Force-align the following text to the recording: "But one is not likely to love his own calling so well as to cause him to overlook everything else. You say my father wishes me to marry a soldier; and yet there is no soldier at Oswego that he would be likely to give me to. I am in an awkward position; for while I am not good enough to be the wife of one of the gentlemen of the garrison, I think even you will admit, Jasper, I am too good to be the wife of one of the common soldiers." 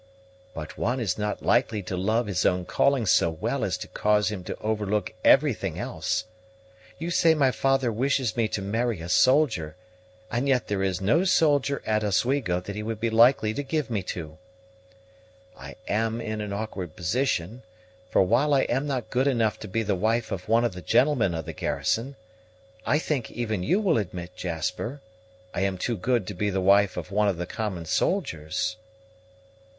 "But 0.55 0.79
one 0.79 0.99
is 0.99 1.15
not 1.19 1.43
likely 1.43 1.83
to 1.83 1.95
love 1.95 2.25
his 2.25 2.43
own 2.43 2.65
calling 2.65 3.05
so 3.05 3.29
well 3.29 3.63
as 3.63 3.77
to 3.77 3.87
cause 3.87 4.29
him 4.31 4.43
to 4.45 4.57
overlook 4.57 5.13
everything 5.23 5.77
else. 5.77 6.25
You 6.97 7.11
say 7.11 7.35
my 7.35 7.51
father 7.51 7.91
wishes 7.91 8.35
me 8.35 8.47
to 8.47 8.63
marry 8.63 8.99
a 8.99 9.09
soldier; 9.09 9.75
and 10.31 10.47
yet 10.47 10.65
there 10.69 10.81
is 10.81 11.01
no 11.01 11.23
soldier 11.23 11.83
at 11.85 12.03
Oswego 12.03 12.59
that 12.61 12.75
he 12.75 12.81
would 12.81 12.99
be 12.99 13.11
likely 13.11 13.53
to 13.53 13.61
give 13.61 13.91
me 13.91 14.01
to. 14.09 14.39
I 15.55 15.75
am 15.87 16.19
in 16.19 16.41
an 16.41 16.51
awkward 16.51 16.95
position; 16.95 17.61
for 18.09 18.23
while 18.23 18.55
I 18.55 18.61
am 18.61 18.87
not 18.87 19.11
good 19.11 19.27
enough 19.27 19.59
to 19.59 19.67
be 19.67 19.83
the 19.83 19.93
wife 19.93 20.31
of 20.31 20.49
one 20.49 20.65
of 20.65 20.73
the 20.73 20.81
gentlemen 20.81 21.35
of 21.35 21.45
the 21.45 21.53
garrison, 21.53 22.15
I 22.87 22.97
think 22.97 23.29
even 23.29 23.61
you 23.61 23.79
will 23.79 23.99
admit, 23.99 24.35
Jasper, 24.35 24.99
I 25.53 25.61
am 25.61 25.77
too 25.77 25.95
good 25.95 26.25
to 26.25 26.33
be 26.33 26.49
the 26.49 26.59
wife 26.59 26.97
of 26.97 27.11
one 27.11 27.27
of 27.27 27.37
the 27.37 27.45
common 27.45 27.85
soldiers." 27.85 28.77